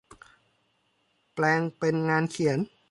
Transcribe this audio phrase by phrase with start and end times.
[1.33, 2.59] แปลงเป็นงานเขียน